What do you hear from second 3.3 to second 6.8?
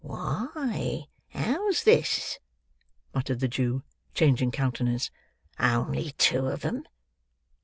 the Jew: changing countenance; "only two of